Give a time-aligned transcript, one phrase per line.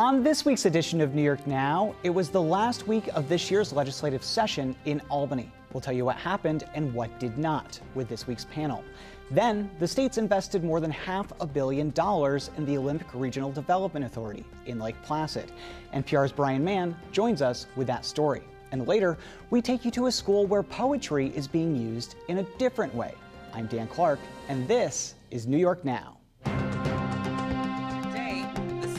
[0.00, 3.50] On this week's edition of New York Now, it was the last week of this
[3.50, 5.52] year's legislative session in Albany.
[5.74, 8.82] We'll tell you what happened and what did not with this week's panel.
[9.30, 14.06] Then, the state's invested more than half a billion dollars in the Olympic Regional Development
[14.06, 15.52] Authority in Lake Placid.
[15.92, 18.40] NPR's Brian Mann joins us with that story.
[18.72, 19.18] And later,
[19.50, 23.12] we take you to a school where poetry is being used in a different way.
[23.52, 26.19] I'm Dan Clark, and this is New York Now.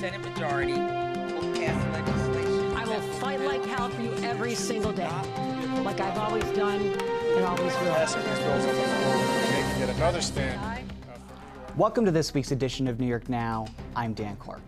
[0.02, 2.76] Today, the Senate majority will pass legislation.
[2.76, 5.08] I will fight like hell for you every single day,
[5.84, 7.94] like I've always done and always will.
[7.94, 9.18] passing these bills on the floor,
[9.52, 10.60] making yet another stand.
[10.60, 11.78] uh, for New York.
[11.78, 13.68] Welcome to this week's edition of New York Now.
[13.96, 14.64] I'm Dan Clark.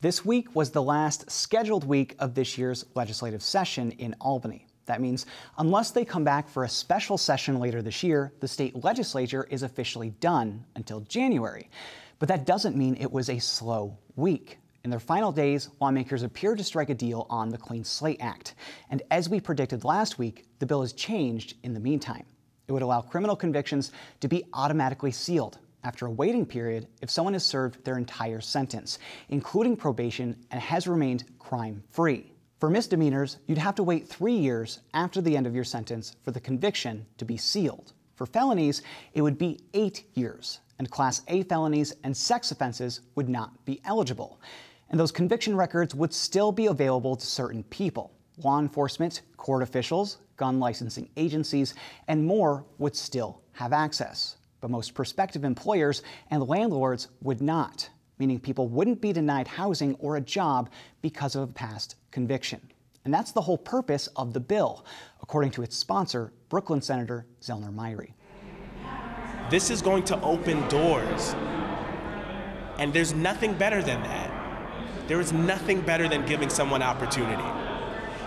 [0.00, 4.66] This week was the last scheduled week of this year's legislative session in Albany.
[4.86, 5.26] That means,
[5.58, 9.64] unless they come back for a special session later this year, the state legislature is
[9.64, 11.68] officially done until January.
[12.20, 14.58] But that doesn't mean it was a slow week.
[14.88, 18.54] In their final days, lawmakers appeared to strike a deal on the Clean Slate Act.
[18.88, 22.24] And as we predicted last week, the bill has changed in the meantime.
[22.66, 27.34] It would allow criminal convictions to be automatically sealed after a waiting period if someone
[27.34, 32.32] has served their entire sentence, including probation, and has remained crime free.
[32.58, 36.30] For misdemeanors, you'd have to wait three years after the end of your sentence for
[36.30, 37.92] the conviction to be sealed.
[38.14, 38.80] For felonies,
[39.12, 43.82] it would be eight years, and Class A felonies and sex offenses would not be
[43.84, 44.40] eligible.
[44.90, 48.12] And those conviction records would still be available to certain people.
[48.42, 51.74] Law enforcement, court officials, gun licensing agencies,
[52.06, 54.36] and more would still have access.
[54.60, 60.16] But most prospective employers and landlords would not, meaning people wouldn't be denied housing or
[60.16, 60.70] a job
[61.02, 62.60] because of a past conviction.
[63.04, 64.84] And that's the whole purpose of the bill,
[65.22, 68.12] according to its sponsor, Brooklyn Senator Zellnor Myrie.
[69.50, 71.34] This is going to open doors.
[72.78, 74.27] And there's nothing better than that.
[75.08, 77.42] There is nothing better than giving someone opportunity.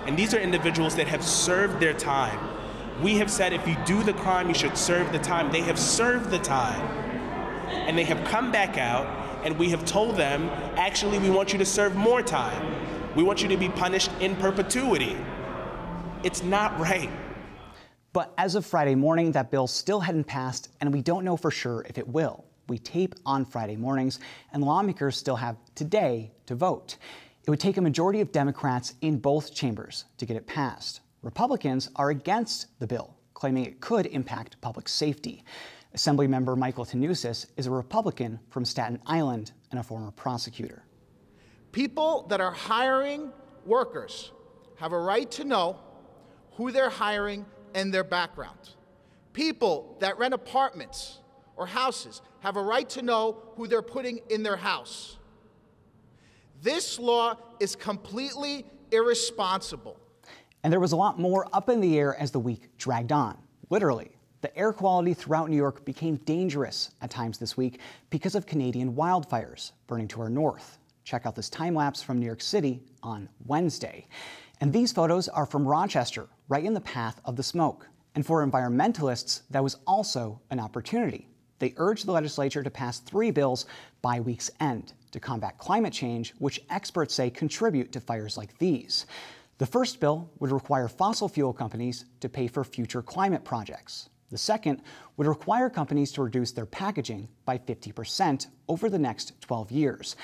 [0.08, 2.40] And these are individuals that have served their time.
[3.04, 5.52] We have said if you do the crime, you should serve the time.
[5.52, 6.82] They have served the time.
[7.70, 9.06] And they have come back out,
[9.46, 12.76] and we have told them actually, we want you to serve more time.
[13.16, 15.16] We want you to be punished in perpetuity.
[16.24, 17.10] It's not right.
[18.14, 21.52] But as of Friday morning, that bill still hadn't passed, and we don't know for
[21.52, 22.44] sure if it will.
[22.68, 24.20] We tape on Friday mornings,
[24.54, 26.98] and lawmakers still have today to vote.
[27.46, 31.02] It would take a majority of Democrats in both chambers to get it passed.
[31.22, 35.44] Republicans are against the bill, claiming it could impact public safety.
[35.96, 40.84] Assemblymember Michael Tannousis is a Republican from Staten Island and a former prosecutor.
[41.72, 43.32] People that are hiring
[43.66, 44.32] workers
[44.78, 45.80] have a right to know
[46.54, 48.58] who they're hiring and their background.
[49.34, 51.20] People that rent apartments
[51.56, 55.18] or houses have a right to know who they're putting in their house.
[56.62, 59.98] This law is completely irresponsible.
[60.64, 63.38] And there was a lot more up in the air as the week dragged on.
[63.70, 64.12] Literally,
[64.42, 67.80] the air quality throughout New York became dangerous at times this week
[68.10, 70.78] because of Canadian wildfires burning to our north.
[71.04, 74.08] Check out this time lapse from New York City on Wednesday.
[74.60, 77.88] And these photos are from Rochester, right in the path of the smoke.
[78.14, 81.28] And for environmentalists, that was also an opportunity.
[81.62, 83.68] They urged the legislature to pass three bills
[84.02, 89.06] by week's end to combat climate change, which experts say contribute to fires like these.
[89.60, 94.10] The first bill would require fossil fuel companies to pay for future climate projects.
[94.32, 94.82] The second
[95.18, 100.16] would require companies to reduce their packaging by 50% over the next 12 years.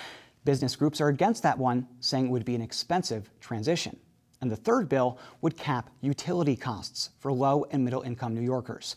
[0.44, 4.00] Business groups are against that one, saying it would be an expensive transition.
[4.42, 8.96] And the third bill would cap utility costs for low and middle income New Yorkers.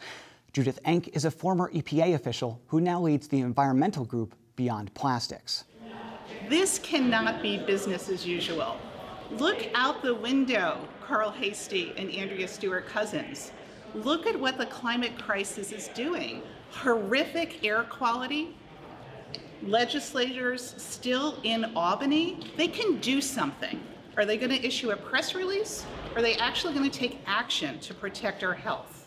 [0.53, 5.65] Judith Enck is a former EPA official who now leads the environmental group Beyond Plastics.
[6.49, 8.77] This cannot be business as usual.
[9.39, 13.53] Look out the window, Carl Heastie and Andrea Stewart Cousins.
[13.95, 16.43] Look at what the climate crisis is doing.
[16.73, 18.57] Horrific air quality.
[19.63, 23.81] Legislators still in Albany, they can do something.
[24.17, 25.85] Are they going to issue a press release?
[26.17, 29.00] Are they actually going to take action to protect our health?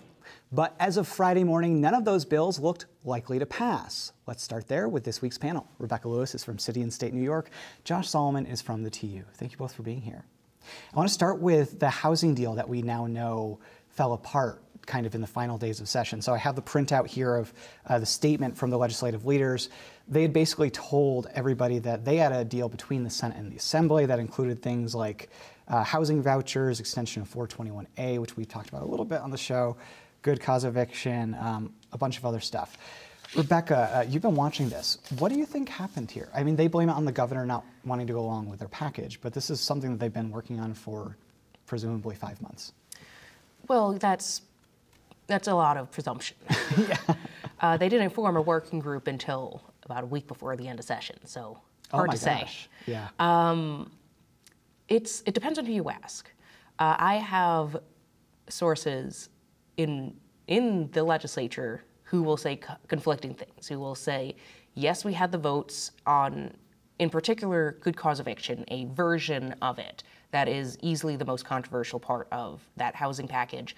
[0.53, 4.11] But as of Friday morning, none of those bills looked likely to pass.
[4.27, 5.67] Let's start there with this week's panel.
[5.79, 7.49] Rebecca Lewis is from City and State New York.
[7.83, 9.23] Josh Solomon is from the TU.
[9.33, 10.25] Thank you both for being here.
[10.93, 15.07] I want to start with the housing deal that we now know fell apart kind
[15.07, 16.21] of in the final days of session.
[16.21, 17.51] So I have the printout here of
[17.87, 19.69] uh, the statement from the legislative leaders.
[20.07, 23.55] They had basically told everybody that they had a deal between the Senate and the
[23.55, 25.29] Assembly that included things like
[25.67, 29.37] uh, housing vouchers, extension of 421A, which we talked about a little bit on the
[29.37, 29.77] show,
[30.23, 32.77] good cause eviction, um, a bunch of other stuff.
[33.35, 34.97] Rebecca, uh, you've been watching this.
[35.19, 36.29] What do you think happened here?
[36.33, 38.67] I mean, they blame it on the governor not wanting to go along with their
[38.67, 41.17] package, but this is something that they've been working on for
[41.65, 42.73] presumably five months.
[43.67, 44.41] Well, that's
[45.27, 46.35] that's a lot of presumption.
[46.77, 46.97] yeah.
[47.61, 50.85] Uh, they didn't form a working group until about a week before the end of
[50.85, 51.57] session, so
[51.93, 52.69] Oh hard my to gosh.
[52.85, 52.91] say.
[53.19, 53.85] Yeah.
[54.89, 56.29] It's it depends on who you ask.
[56.77, 57.77] Uh, I have
[58.49, 59.29] sources
[59.77, 60.15] in
[60.47, 63.67] in the legislature who will say co- conflicting things.
[63.67, 64.35] Who will say,
[64.75, 66.51] yes, we had the votes on,
[66.99, 71.99] in particular, good cause eviction, a version of it that is easily the most controversial
[71.99, 73.75] part of that housing package.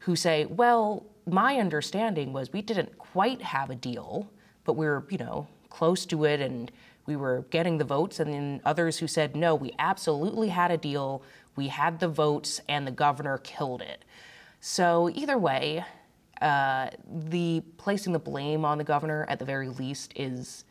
[0.00, 4.30] Who say, well, my understanding was we didn't quite have a deal,
[4.64, 6.72] but we were, you know, close to it and
[7.06, 10.76] we were getting the votes, and then others who said, no, we absolutely had a
[10.76, 11.22] deal,
[11.54, 14.04] we had the votes, and the governor killed it.
[14.68, 15.84] So, either way,
[16.42, 20.64] uh, the placing the blame on the governor at the very least is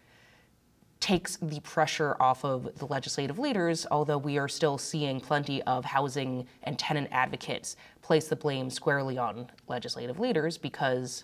[1.00, 5.86] takes the pressure off of the legislative leaders, although we are still seeing plenty of
[5.86, 11.24] housing and tenant advocates place the blame squarely on legislative leaders because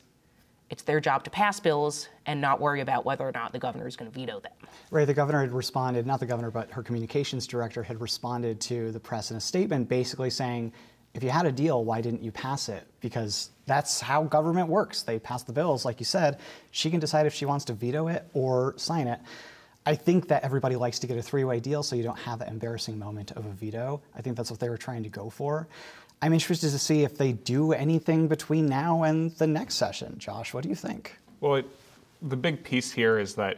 [0.69, 3.85] it's their job to pass bills and not worry about whether or not the governor
[3.85, 4.53] is going to veto them.
[4.91, 8.93] Right, the governor had responded, not the governor, but her communications director had responded to
[8.93, 10.71] the press in a statement basically saying,
[11.13, 12.87] if you had a deal, why didn't you pass it?
[13.01, 15.03] Because that's how government works.
[15.03, 16.39] They pass the bills, like you said.
[16.71, 19.19] She can decide if she wants to veto it or sign it.
[19.85, 22.39] I think that everybody likes to get a three way deal so you don't have
[22.39, 24.01] that embarrassing moment of a veto.
[24.15, 25.67] I think that's what they were trying to go for.
[26.21, 30.19] I'm interested to see if they do anything between now and the next session.
[30.19, 31.17] Josh, what do you think?
[31.39, 31.65] Well, it,
[32.21, 33.57] the big piece here is that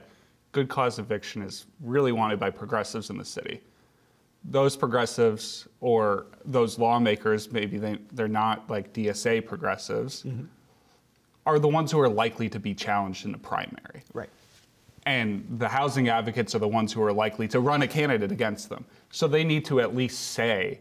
[0.53, 3.59] good cause eviction is really wanted by progressives in the city.
[4.45, 10.45] Those progressives or those lawmakers, maybe they, they're not like DSA progressives, mm-hmm.
[11.45, 14.03] are the ones who are likely to be challenged in the primary.
[14.13, 14.29] Right.
[15.05, 18.69] And the housing advocates are the ones who are likely to run a candidate against
[18.69, 18.85] them.
[19.11, 20.79] So they need to at least say,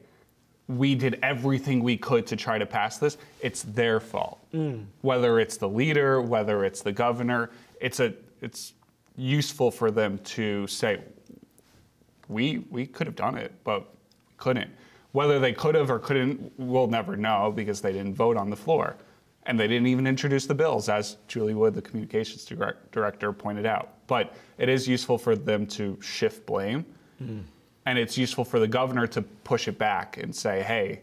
[0.69, 3.19] we did everything we could to try to pass this.
[3.41, 4.39] It's their fault.
[4.55, 4.87] Mm.
[5.03, 7.51] Whether it's the leader, whether it's the governor,
[7.81, 8.75] it's a it's
[9.17, 11.01] useful for them to say,
[12.33, 13.95] we we could have done it, but
[14.37, 14.71] couldn't.
[15.13, 18.57] Whether they could have or couldn't, we'll never know because they didn't vote on the
[18.57, 18.97] floor.
[19.45, 23.95] And they didn't even introduce the bills, as Julie Wood, the communications director, pointed out.
[24.07, 26.87] But it is useful for them to shift blame.
[27.19, 27.41] Hmm.
[27.85, 31.01] And it's useful for the governor to push it back and say, hey,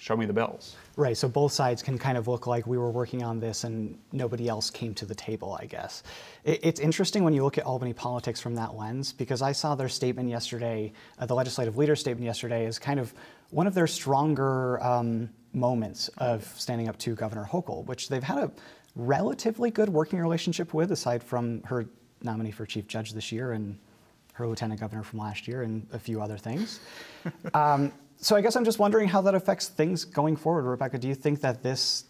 [0.00, 0.76] show me the bills.
[0.96, 3.98] Right, so both sides can kind of look like we were working on this and
[4.12, 6.02] nobody else came to the table, I guess.
[6.42, 9.74] It, it's interesting when you look at Albany politics from that lens because I saw
[9.74, 13.12] their statement yesterday, uh, the legislative leader statement yesterday, as kind of
[13.50, 18.38] one of their stronger um, moments of standing up to Governor Hochul, which they've had
[18.38, 18.50] a
[18.96, 21.84] relatively good working relationship with, aside from her
[22.22, 23.78] nominee for chief judge this year and
[24.32, 26.80] her lieutenant governor from last year and a few other things.
[27.54, 30.64] um, so I guess I'm just wondering how that affects things going forward.
[30.64, 32.04] Rebecca, do you think that this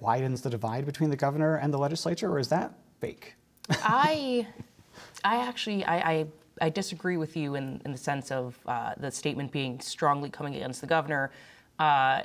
[0.00, 3.34] widens the divide between the governor and the legislature, or is that fake?
[3.70, 4.46] I,
[5.24, 6.26] I actually, I, I,
[6.60, 10.54] I disagree with you in, in the sense of uh, the statement being strongly coming
[10.54, 11.32] against the governor.
[11.78, 12.22] Uh,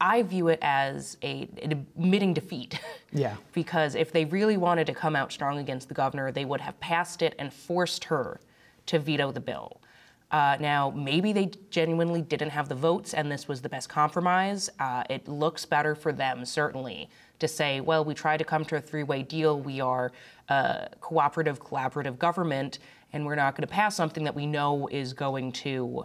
[0.00, 2.80] I view it as a, an admitting defeat.
[3.12, 3.36] Yeah.
[3.52, 6.78] because if they really wanted to come out strong against the governor, they would have
[6.80, 8.40] passed it and forced her
[8.86, 9.80] to veto the bill.
[10.30, 14.68] Uh, now, maybe they genuinely didn't have the votes and this was the best compromise.
[14.78, 17.08] Uh, it looks better for them, certainly,
[17.38, 19.58] to say, well, we tried to come to a three way deal.
[19.58, 20.12] We are
[20.48, 22.78] a cooperative, collaborative government,
[23.12, 26.04] and we're not going to pass something that we know is going to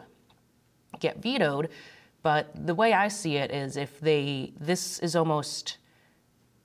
[1.00, 1.70] get vetoed.
[2.22, 5.78] But the way I see it is if they, this is almost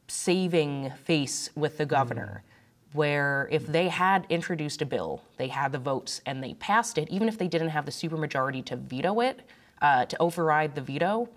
[0.06, 2.44] saving face with the governor,
[2.92, 7.08] where if they had introduced a bill, they had the votes and they passed it,
[7.10, 9.40] even if they didn't have the supermajority to veto it,
[9.82, 11.28] uh, to override the veto,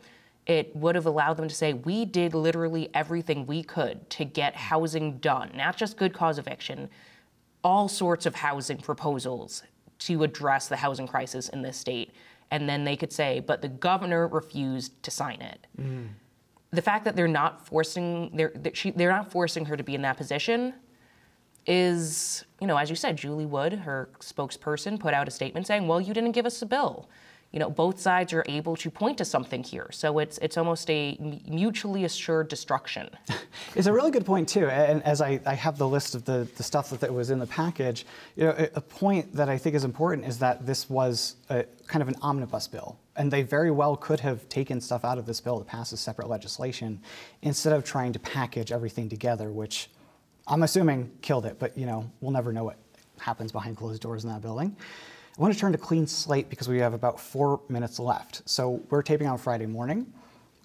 [0.48, 4.56] it would have allowed them to say, we did literally everything we could to get
[4.56, 6.90] housing done, not just good cause eviction,
[7.64, 9.64] all sorts of housing proposals
[10.00, 12.12] to address the housing crisis in this state.
[12.50, 15.68] And then they could say, but the governor refused to sign it.
[16.72, 19.94] The fact that they're not forcing they're, that she, they're not forcing her to be
[19.94, 20.74] in that position
[21.66, 25.88] is, you know, as you said, Julie Wood, her spokesperson, put out a statement saying,
[25.88, 27.08] "Well, you didn't give us a bill."
[27.52, 30.90] You know, both sides are able to point to something here, so it's it's almost
[30.90, 33.10] a mutually assured destruction.
[33.76, 34.68] It's a really good point too.
[34.68, 37.40] And as I, I have the list of the, the stuff that, that was in
[37.40, 41.36] the package, you know, a, point that I think is important is that this was
[41.50, 42.98] a, kind of an omnibus bill.
[43.16, 46.00] And they very well could have taken stuff out of this bill to pass as
[46.00, 47.00] separate legislation
[47.42, 49.90] instead of trying to package everything together, which
[50.48, 52.78] I'm assuming killed it, but you know, we'll never know what
[53.20, 54.76] happens behind closed doors in that building.
[55.38, 58.42] I want to turn to Clean Slate because we have about four minutes left.
[58.50, 60.12] So we're taping on Friday morning.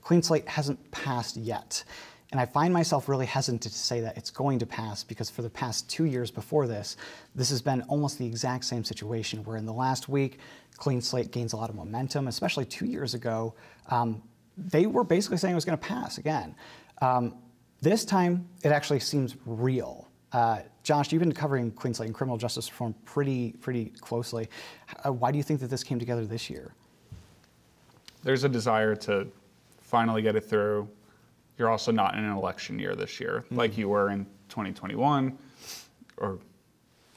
[0.02, 1.84] Clean Slate hasn't passed yet.
[2.32, 5.42] And I find myself really hesitant to say that it's going to pass because for
[5.42, 6.96] the past two years before this,
[7.36, 10.40] this has been almost the exact same situation where in the last week,
[10.76, 13.54] Clean Slate gains a lot of momentum, especially two years ago.
[13.88, 14.22] Um,
[14.56, 16.56] they were basically saying it was going to pass again.
[17.00, 17.36] Um,
[17.80, 20.08] this time, it actually seems real.
[20.32, 24.48] Uh, Josh, you've been covering Clean Slate criminal justice reform pretty, pretty closely.
[25.04, 26.74] Uh, why do you think that this came together this year?
[28.22, 29.28] There's a desire to
[29.80, 30.88] finally get it through.
[31.58, 33.56] You're also not in an election year this year, mm-hmm.
[33.56, 35.36] like you were in 2021
[36.18, 36.38] or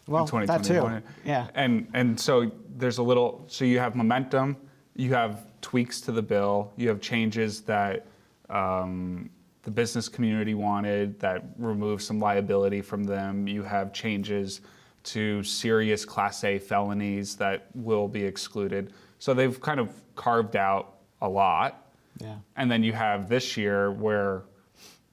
[0.07, 0.93] well, 2021.
[0.93, 1.07] That too.
[1.25, 1.47] Yeah.
[1.55, 3.43] And and so there's a little.
[3.47, 4.57] So you have momentum.
[4.95, 6.73] You have tweaks to the bill.
[6.77, 8.07] You have changes that
[8.49, 9.29] um,
[9.63, 13.47] the business community wanted that remove some liability from them.
[13.47, 14.61] You have changes
[15.03, 18.93] to serious Class A felonies that will be excluded.
[19.19, 21.91] So they've kind of carved out a lot.
[22.19, 22.35] Yeah.
[22.55, 24.43] And then you have this year where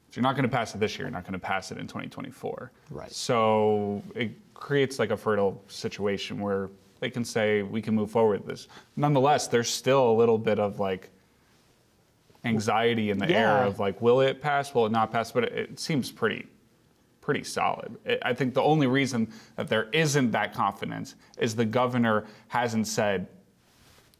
[0.08, 1.78] if you're not going to pass it this year, you're not going to pass it
[1.78, 2.72] in 2024.
[2.90, 3.12] Right.
[3.12, 8.40] So it creates like a fertile situation where they can say we can move forward
[8.40, 8.68] with this.
[8.96, 11.10] Nonetheless, there's still a little bit of like
[12.46, 13.58] anxiety in the yeah.
[13.58, 14.74] air of like, will it pass?
[14.74, 15.32] Will it not pass?
[15.32, 16.46] But it, it seems pretty,
[17.20, 17.96] pretty solid.
[18.22, 23.26] I think the only reason that there isn't that confidence is the governor hasn't said,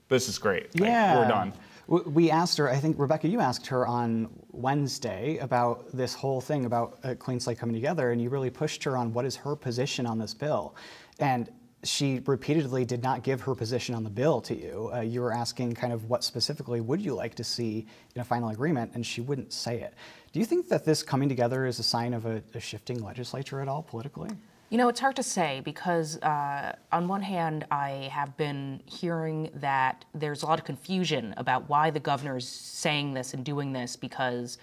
[0.08, 0.68] "This is great.
[0.74, 1.52] Yeah, like, we're done."
[1.88, 6.64] We asked her, I think, Rebecca, you asked her on Wednesday about this whole thing
[6.64, 9.54] about a Clean Slate coming together, and you really pushed her on what is her
[9.54, 10.74] position on this bill.
[11.20, 11.48] And
[11.84, 14.90] she repeatedly did not give her position on the bill to you.
[14.92, 18.24] Uh, you were asking kind of what specifically would you like to see in a
[18.24, 19.94] final agreement, and she wouldn't say it.
[20.32, 23.60] Do you think that this coming together is a sign of a, a shifting legislature
[23.60, 24.30] at all politically?
[24.68, 29.50] You know, it's hard to say because, uh, on one hand, I have been hearing
[29.54, 33.72] that there's a lot of confusion about why the governor is saying this and doing
[33.72, 34.58] this because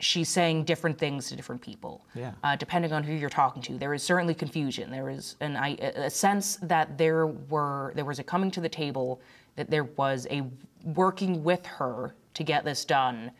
[0.00, 2.32] she's saying different things to different people, yeah.
[2.44, 3.78] uh, depending on who you're talking to.
[3.78, 4.90] There is certainly confusion.
[4.90, 9.20] There is an, a sense that there were there was a coming to the table
[9.56, 10.42] that there was a
[10.84, 13.32] working with her to get this done,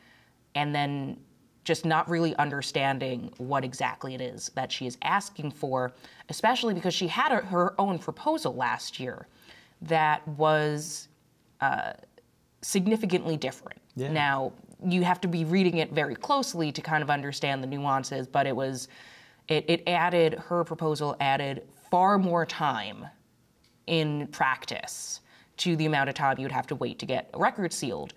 [0.55, 1.17] and then
[1.63, 5.93] just not really understanding what exactly it is that she is asking for,
[6.31, 9.29] especially because she had a, her own proposal last year
[9.83, 11.09] that was
[11.61, 11.93] uh,
[12.63, 13.81] significantly different.
[13.95, 14.11] Yeah.
[14.11, 14.53] Now,
[14.87, 18.47] you have to be reading it very closely to kind of understand the nuances, but
[18.47, 18.89] it was
[19.49, 23.07] it, it added her proposal added far more time
[23.87, 25.21] in practice
[25.57, 28.13] to the amount of time you would have to wait to get a record sealed.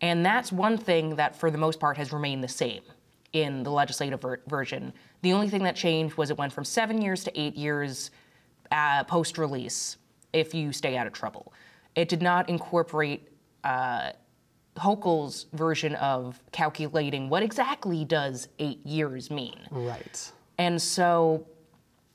[0.00, 2.82] And that's one thing that, for the most part, has remained the same
[3.32, 4.92] in the legislative ver- version.
[5.22, 8.10] The only thing that changed was it went from seven years to eight years
[8.72, 9.96] uh, post release
[10.32, 11.52] if you stay out of trouble.
[11.94, 13.28] It did not incorporate
[13.64, 14.10] uh,
[14.76, 19.58] Hochul's version of calculating what exactly does eight years mean.
[19.70, 20.32] Right.
[20.58, 21.46] And so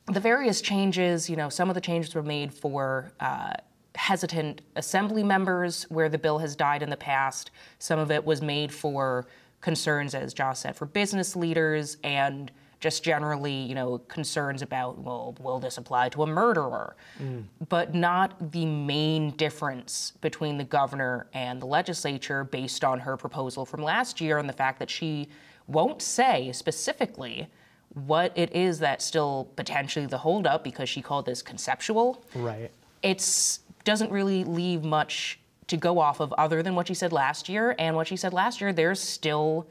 [0.08, 3.54] the various changes, you know, some of the changes were made for uh,
[3.96, 7.52] hesitant assembly members where the bill has died in the past.
[7.80, 9.28] Some of it was made for
[9.62, 15.36] concerns, as Josh said, for business leaders and just generally, you know, concerns about, well,
[15.39, 16.96] will this apply to a murderer?
[17.22, 17.46] Mm.
[17.69, 23.65] But not the main difference between the governor and the legislature based on her proposal
[23.65, 25.27] from last year and the fact that she
[25.65, 27.48] won't say specifically
[27.93, 32.24] what it is that's still potentially the holdup because she called this conceptual.
[32.36, 32.72] Right.
[33.01, 37.48] It's doesn't really leave much to go off of other than what she said last
[37.48, 37.74] year.
[37.79, 39.67] And what she said last year, there's still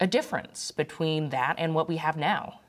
[0.00, 2.60] a difference between that and what we have now.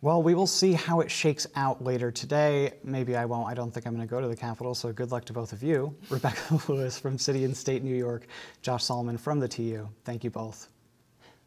[0.00, 2.72] Well, we will see how it shakes out later today.
[2.82, 3.48] Maybe I won't.
[3.48, 5.52] I don't think I'm going to go to the Capitol, so good luck to both
[5.52, 5.94] of you.
[6.10, 8.26] Rebecca Lewis from City and State New York,
[8.62, 9.88] Josh Solomon from the TU.
[10.04, 10.70] Thank you both.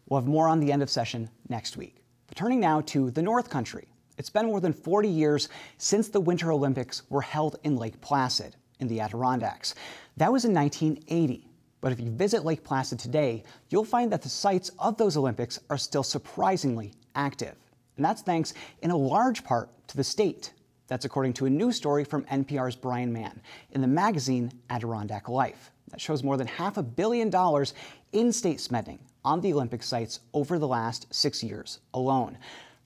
[0.08, 1.98] We'll have more on the end of session next week.
[2.28, 3.88] But turning now to the North Country.
[4.18, 8.56] It's been more than 40 years since the Winter Olympics were held in Lake Placid
[8.80, 9.76] in the Adirondacks.
[10.16, 11.50] That was in 1980.
[11.86, 15.60] But if you visit Lake Placid today, you'll find that the sites of those Olympics
[15.70, 17.54] are still surprisingly active.
[17.96, 20.52] And that's thanks in a large part to the state.
[20.88, 23.40] That's according to a new story from NPR's Brian Mann
[23.74, 25.70] in the magazine Adirondack Life.
[25.90, 27.76] That shows more than half a billion dollars
[28.14, 32.36] in state spending on the Olympic sites over the last six years alone.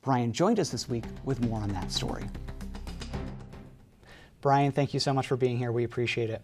[0.02, 2.26] Brian joined us this week with more on that story.
[4.42, 5.72] Brian, thank you so much for being here.
[5.72, 6.42] We appreciate it.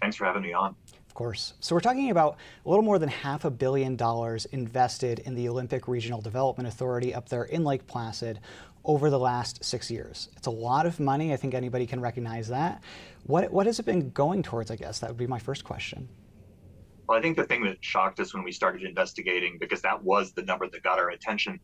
[0.00, 0.74] Thanks for having me on
[1.18, 1.54] course.
[1.58, 5.48] So we're talking about a little more than half a billion dollars invested in the
[5.48, 8.38] Olympic Regional Development Authority up there in Lake Placid
[8.84, 10.28] over the last six years.
[10.36, 11.32] It's a lot of money.
[11.32, 12.84] I think anybody can recognize that.
[13.24, 15.00] What, what has it been going towards, I guess?
[15.00, 16.08] That would be my first question.
[17.08, 20.30] Well, I think the thing that shocked us when we started investigating, because that was
[20.34, 21.58] the number that got our attention,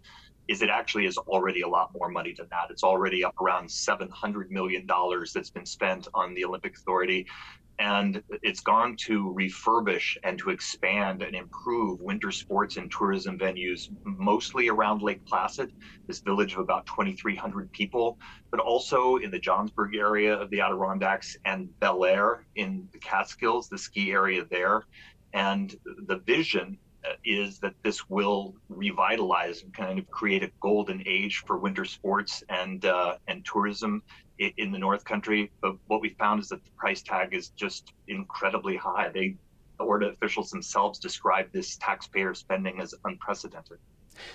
[0.48, 2.70] is it actually is already a lot more money than that.
[2.70, 4.84] It's already up around $700 million
[5.32, 7.28] that's been spent on the Olympic Authority
[7.78, 13.88] and it's gone to refurbish and to expand and improve winter sports and tourism venues,
[14.04, 15.72] mostly around Lake Placid,
[16.06, 18.18] this village of about 2,300 people,
[18.50, 23.78] but also in the Johnsburg area of the Adirondacks and Belleayre in the Catskills, the
[23.78, 24.84] ski area there.
[25.32, 25.74] And
[26.06, 31.42] the vision uh, is that this will revitalize and kind of create a golden age
[31.46, 34.02] for winter sports and uh, and tourism
[34.38, 35.50] in the North Country.
[35.60, 39.10] But what we found is that the price tag is just incredibly high.
[39.12, 39.36] They,
[39.80, 43.78] ORDA officials themselves describe this taxpayer spending as unprecedented.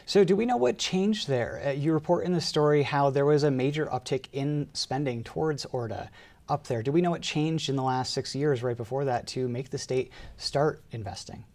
[0.05, 1.61] So, do we know what changed there?
[1.65, 5.65] Uh, you report in the story how there was a major uptick in spending towards
[5.67, 6.09] ORDA
[6.49, 6.83] up there.
[6.83, 9.69] Do we know what changed in the last six years, right before that, to make
[9.69, 11.45] the state start investing?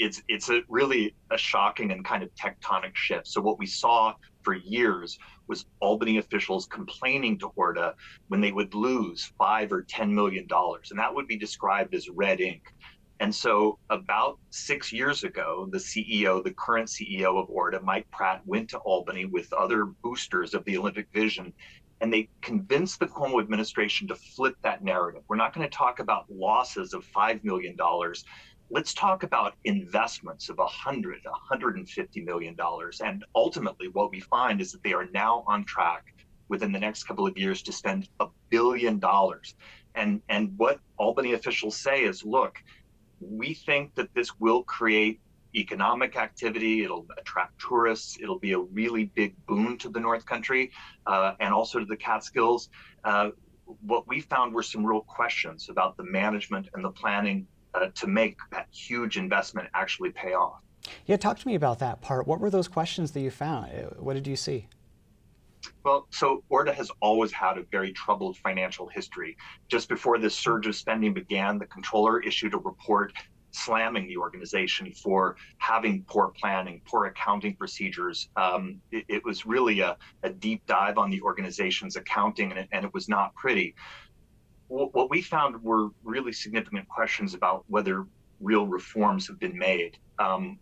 [0.00, 3.28] It's it's a really a shocking and kind of tectonic shift.
[3.28, 7.92] So what we saw for years was Albany officials complaining to ORDA
[8.28, 12.08] when they would lose five or ten million dollars, and that would be described as
[12.08, 12.62] red ink.
[13.20, 18.40] And so, about six years ago, the CEO, the current CEO of ORDA, Mike Pratt,
[18.46, 21.52] went to Albany with other boosters of the Olympic vision,
[22.00, 25.22] and they convinced the Cuomo administration to flip that narrative.
[25.28, 27.76] We're not going to talk about losses of $5 million
[28.70, 33.00] let's talk about investments of 100 150 million dollars.
[33.00, 36.14] And ultimately what we find is that they are now on track
[36.48, 39.54] within the next couple of years to spend a billion dollars.
[39.94, 42.62] And and what albany officials say is look
[43.20, 45.20] we think that this will create
[45.54, 46.84] economic activity.
[46.84, 48.18] It'll attract tourists.
[48.20, 50.70] It'll be a really big boon to the north country
[51.06, 52.70] uh, and also to the catskills.
[53.04, 53.30] Uh,
[53.82, 58.06] what we found were some real questions about the management and the planning uh, to
[58.06, 60.60] make that huge investment actually pay off.
[61.06, 62.26] Yeah, talk to me about that part.
[62.26, 63.66] What were those questions that you found?
[63.66, 64.66] Uh, what did you see?
[65.84, 69.36] Well, so ORDA has always had a very troubled financial history.
[69.68, 73.12] Just before this surge of spending began, the comptroller issued a report
[73.52, 78.28] slamming the organization for having poor planning, poor accounting procedures.
[78.36, 82.68] Um, it, it, was really a, a, deep dive on the organization's accounting, and it,
[82.72, 83.74] and it was not pretty
[84.70, 88.06] what we found were really significant questions about whether
[88.40, 89.98] real reforms have been made.
[90.18, 90.58] Um,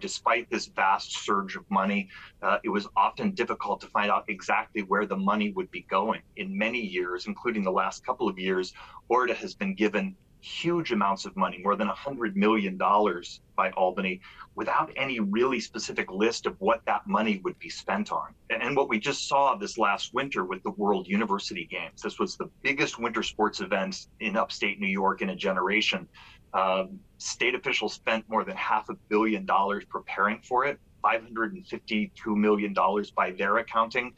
[0.00, 2.08] despite this vast surge of money,
[2.42, 6.22] uh, it was often difficult to find out exactly where the money would be going.
[6.36, 8.72] In many years, including the last couple of years,
[9.10, 14.20] ORDA has been given huge amounts of money, more than $100 million by Albany,
[14.54, 18.34] without any really specific list of what that money would be spent on.
[18.50, 22.36] And what we just saw this last winter with the World University Games, this was
[22.36, 26.08] the biggest winter sports event in upstate New York in a generation.
[26.54, 30.78] Um, state officials spent more than half a billion dollars preparing for it.
[31.02, 32.74] $552 million
[33.16, 34.12] by their accounting.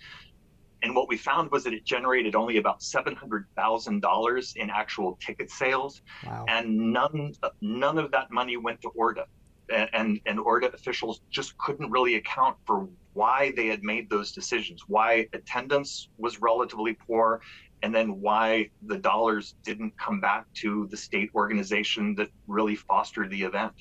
[0.84, 6.02] And what we found was that it generated only about $700,000 in actual ticket sales.
[6.26, 6.44] Wow.
[6.46, 9.24] And none, none of that money went to ORDA.
[9.70, 14.82] And, and ORDA officials just couldn't really account for why they had made those decisions,
[14.86, 17.40] why attendance was relatively poor,
[17.82, 23.30] and then why the dollars didn't come back to the state organization that really fostered
[23.30, 23.72] the event.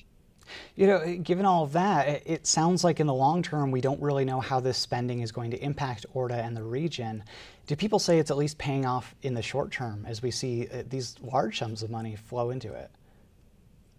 [0.76, 4.00] You know, given all of that, it sounds like in the long term, we don't
[4.00, 7.24] really know how this spending is going to impact ORDA and the region.
[7.66, 10.68] Do people say it's at least paying off in the short term as we see
[10.68, 12.90] uh, these large sums of money flow into it?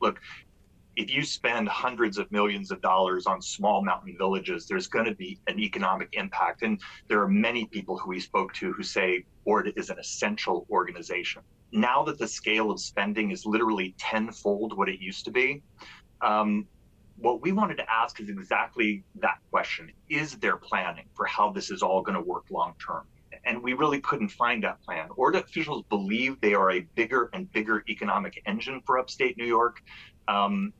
[0.01, 0.19] Look,
[0.95, 5.15] if you spend hundreds of millions of dollars on small mountain villages, there's going to
[5.15, 6.61] be an economic impact.
[6.61, 10.65] And there are many people who we spoke to who say ORDA is an essential
[10.69, 11.41] organization.
[11.71, 15.61] Now that the scale of spending is literally tenfold what it used to be,
[16.21, 16.67] um,
[17.17, 21.71] what we wanted to ask is exactly that question Is there planning for how this
[21.71, 23.05] is all going to work long term?
[23.45, 25.09] And we really couldn't find that plan.
[25.15, 29.45] Or ORDA officials believe they are a bigger and bigger economic engine for upstate New
[29.45, 29.83] York.
[30.27, 30.73] Um,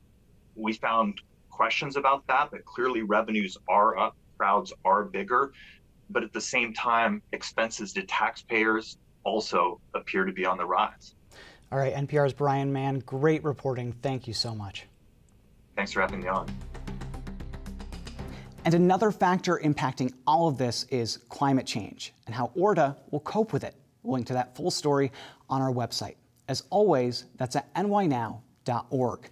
[0.56, 1.22] we found
[1.52, 5.52] questions about that, but clearly revenues are up, crowds are bigger.
[6.10, 11.14] But at the same time, expenses to taxpayers also appear to be on the rise.
[11.72, 13.92] All right, NPR's Brian Mann, great reporting.
[14.02, 14.86] Thank you so much.
[15.76, 16.48] Thanks for having me on.
[18.66, 23.54] And another factor impacting all of this is climate change and how ORDA will cope
[23.54, 23.76] with it.
[24.02, 25.12] We'll link to that full story
[25.50, 26.16] on our website.
[26.48, 29.30] As always, that's at nynow.org.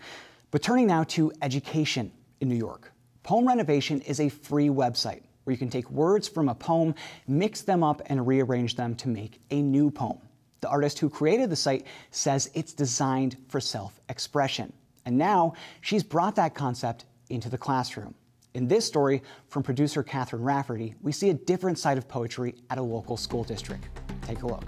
[0.51, 2.91] But turning now to education in New York.
[3.23, 6.93] Poem Renovation is a free website where you can take words from a poem,
[7.27, 10.19] mix them up, and rearrange them to make a new poem.
[10.61, 14.71] The artist who created the site says it's designed for self expression.
[15.05, 18.15] And now she's brought that concept into the classroom.
[18.53, 22.77] In this story from producer Catherine Rafferty, we see a different side of poetry at
[22.77, 23.87] a local school district.
[24.21, 24.65] Take a look.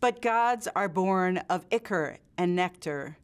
[0.00, 3.18] But gods are born of ichor and nectar,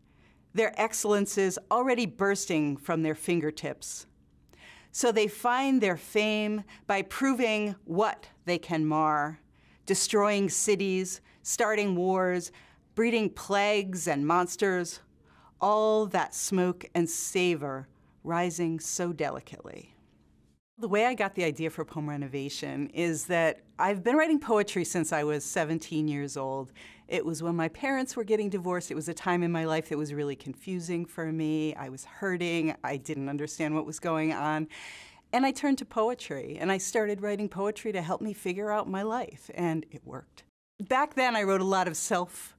[0.55, 4.07] their excellences already bursting from their fingertips.
[4.93, 9.41] So they find their fame by proving what they can mar,
[9.87, 12.53] destroying cities, starting wars,
[12.95, 15.01] breeding plagues and monsters,
[15.63, 17.89] all that smoke and savor
[18.23, 19.95] rising so delicately.
[20.77, 24.85] The way I got the idea for poem renovation is that I've been writing poetry
[24.85, 26.71] since I was 17 years old.
[27.09, 28.91] It was when my parents were getting divorced.
[28.91, 31.75] It was a time in my life that was really confusing for me.
[31.77, 32.77] I was hurting.
[32.85, 34.69] I didn't understand what was going on.
[35.33, 38.87] And I turned to poetry and I started writing poetry to help me figure out
[38.87, 40.45] my life, and it worked.
[40.81, 42.57] Back then, I wrote a lot of self,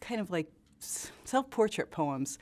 [0.00, 0.50] kind of like
[1.24, 2.38] self portrait poems.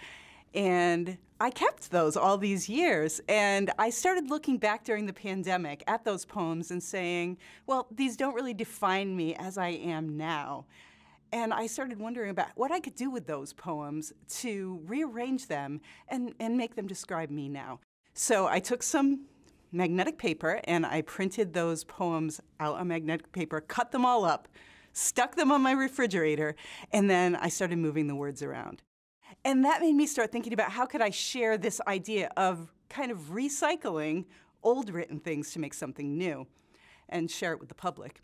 [0.55, 3.21] And I kept those all these years.
[3.29, 8.17] And I started looking back during the pandemic at those poems and saying, well, these
[8.17, 10.67] don't really define me as I am now.
[11.33, 15.81] And I started wondering about what I could do with those poems to rearrange them
[16.09, 17.79] and, and make them describe me now.
[18.15, 19.27] So I took some
[19.71, 24.49] magnetic paper and I printed those poems out on magnetic paper, cut them all up,
[24.93, 26.55] stuck them on my refrigerator,
[26.93, 28.83] and then I started moving the words around.
[29.45, 33.11] And that made me start thinking about how could I share this idea of kind
[33.11, 34.25] of recycling
[34.63, 36.47] old written things to make something new
[37.09, 38.21] and share it with the public.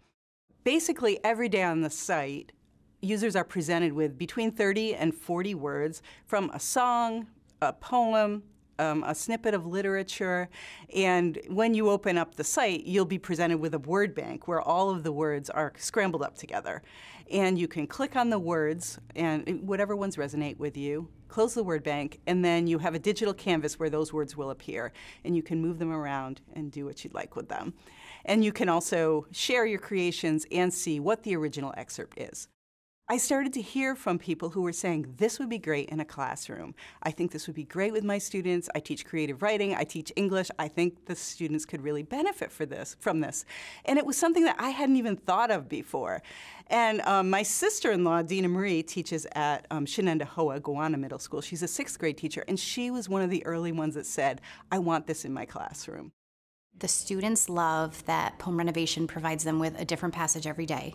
[0.64, 2.52] Basically, every day on the site,
[3.00, 7.28] users are presented with between 30 and 40 words from a song,
[7.62, 8.42] a poem,
[8.78, 10.48] um, a snippet of literature.
[10.94, 14.60] And when you open up the site, you'll be presented with a word bank where
[14.60, 16.82] all of the words are scrambled up together.
[17.30, 21.64] And you can click on the words and whatever ones resonate with you, close the
[21.64, 24.92] word bank, and then you have a digital canvas where those words will appear.
[25.24, 27.74] And you can move them around and do what you'd like with them.
[28.24, 32.48] And you can also share your creations and see what the original excerpt is.
[33.08, 36.04] I started to hear from people who were saying, This would be great in a
[36.04, 36.74] classroom.
[37.04, 38.68] I think this would be great with my students.
[38.74, 40.48] I teach creative writing, I teach English.
[40.58, 43.44] I think the students could really benefit this, from this.
[43.84, 46.20] And it was something that I hadn't even thought of before.
[46.66, 51.40] And um, my sister in law, Dina Marie, teaches at um, Shenendehowa Gowana Middle School.
[51.40, 54.40] She's a sixth grade teacher, and she was one of the early ones that said,
[54.72, 56.10] I want this in my classroom.
[56.76, 60.94] The students love that Poem Renovation provides them with a different passage every day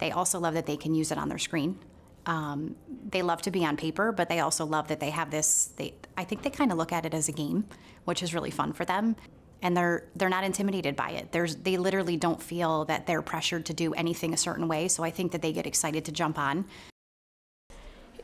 [0.00, 1.78] they also love that they can use it on their screen.
[2.26, 2.76] Um,
[3.08, 5.70] they love to be on paper, but they also love that they have this.
[5.76, 7.64] They, I think they kind of look at it as a game,
[8.04, 9.16] which is really fun for them,
[9.62, 11.32] and they're they're not intimidated by it.
[11.32, 14.88] There's they literally don't feel that they're pressured to do anything a certain way.
[14.88, 16.66] So I think that they get excited to jump on.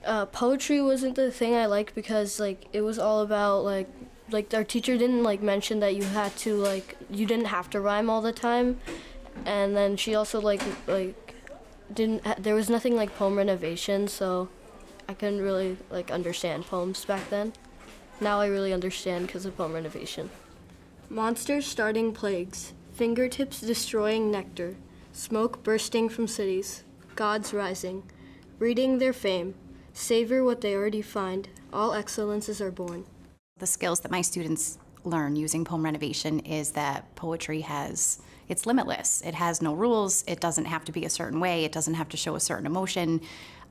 [0.05, 3.89] Uh, poetry wasn't the thing I liked because like it was all about like
[4.31, 7.81] like our teacher didn't like mention that you had to like you didn't have to
[7.81, 8.79] rhyme all the time,
[9.45, 11.26] and then she also like like
[11.92, 14.49] didn't uh, there was nothing like poem renovation, so
[15.09, 17.53] I couldn't really like understand poems back then.
[18.20, 20.31] Now I really understand because of poem renovation.
[21.09, 24.77] Monsters starting plagues, fingertips destroying nectar,
[25.12, 26.83] smoke bursting from cities,
[27.14, 28.03] gods rising,
[28.59, 29.55] reading their fame,
[29.92, 31.49] savor what they already find.
[31.72, 33.05] All excellences are born.
[33.59, 39.23] The skills that my students learn using poem renovation is that poetry has it's limitless.
[39.25, 40.25] It has no rules.
[40.27, 41.65] It doesn't have to be a certain way.
[41.65, 43.21] It doesn't have to show a certain emotion.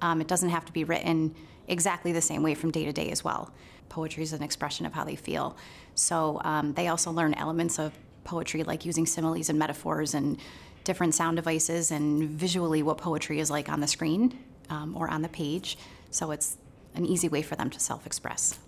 [0.01, 1.33] Um, it doesn't have to be written
[1.67, 3.51] exactly the same way from day to day as well.
[3.89, 5.55] Poetry is an expression of how they feel.
[5.95, 10.37] So um, they also learn elements of poetry like using similes and metaphors and
[10.83, 14.37] different sound devices and visually what poetry is like on the screen
[14.69, 15.77] um, or on the page.
[16.11, 16.57] So it's
[16.95, 18.59] an easy way for them to self express.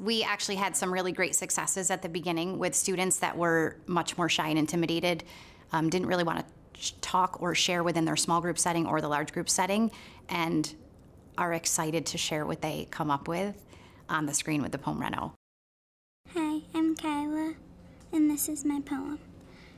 [0.00, 4.16] We actually had some really great successes at the beginning with students that were much
[4.16, 5.24] more shy and intimidated,
[5.72, 6.44] um, didn't really want
[6.74, 9.90] to talk or share within their small group setting or the large group setting,
[10.28, 10.74] and
[11.36, 13.64] are excited to share what they come up with
[14.08, 15.34] on the screen with the poem Reno.
[16.34, 17.54] Hi, I'm Kyla,
[18.12, 19.18] and this is my poem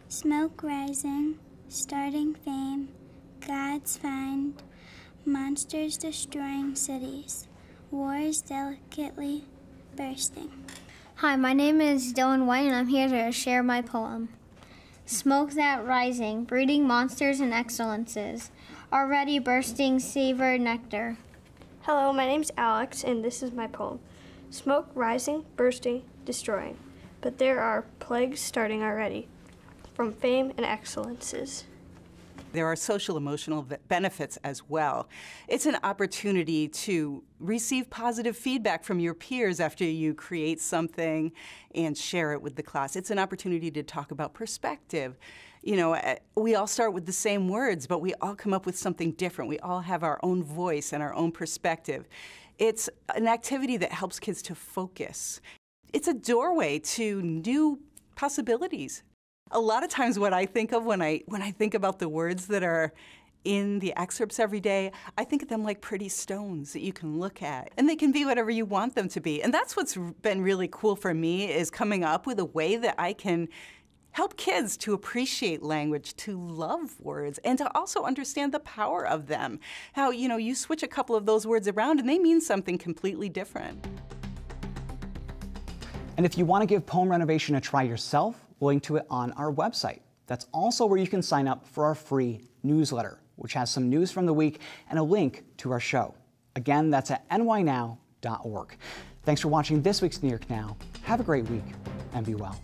[0.08, 1.38] Smoke rising,
[1.68, 2.88] starting fame,
[3.46, 4.62] gods find,
[5.24, 7.48] monsters destroying cities,
[7.90, 9.44] wars delicately
[9.96, 10.50] bursting.
[11.16, 14.28] Hi, my name is Dylan White, and I'm here to share my poem.
[15.06, 18.50] Smoke that rising, breeding monsters and excellences,
[18.92, 21.16] already bursting savor nectar.
[21.82, 23.98] Hello, my name's Alex, and this is my poem
[24.50, 26.76] Smoke rising, bursting, destroying.
[27.22, 29.28] But there are plagues starting already
[29.94, 31.64] from fame and excellences.
[32.56, 35.10] There are social emotional benefits as well.
[35.46, 41.32] It's an opportunity to receive positive feedback from your peers after you create something
[41.74, 42.96] and share it with the class.
[42.96, 45.18] It's an opportunity to talk about perspective.
[45.62, 48.64] You know, eh, we all start with the same words, but we all come up
[48.64, 49.50] with something different.
[49.50, 52.08] We all have our own voice and our own perspective.
[52.58, 55.42] It's an activity that helps kids to focus.
[55.92, 57.80] It's a doorway to new
[58.14, 59.02] possibilities
[59.50, 62.08] a lot of times what I think of when I when I think about the
[62.08, 62.92] words that are
[63.44, 67.20] in the excerpts every day, I think of them like pretty stones that you can
[67.20, 67.70] look at.
[67.76, 69.40] And they can be whatever you want them to be.
[69.40, 72.96] And that's what's been really cool for me is coming up with a way that
[72.98, 73.48] I can
[74.10, 79.28] help kids to appreciate language, to love words, and to also understand the power of
[79.28, 79.60] them.
[79.92, 82.78] How, you know, you switch a couple of those words around and they mean something
[82.78, 83.86] completely different.
[86.16, 89.32] And if you want to give poem renovation a try yourself, link to it on
[89.32, 90.00] our website.
[90.26, 94.10] That's also where you can sign up for our free newsletter, which has some news
[94.10, 96.14] from the week and a link to our show.
[96.56, 98.76] Again, that's at nynow.org.
[99.24, 100.76] Thanks for watching this week's New York Now.
[101.02, 101.64] Have a great week
[102.14, 102.60] and be well.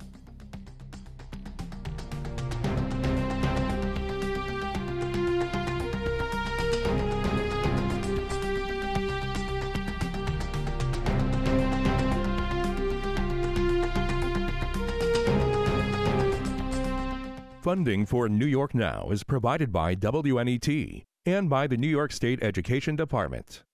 [17.72, 22.42] Funding for New York Now is provided by WNET and by the New York State
[22.42, 23.64] Education Department.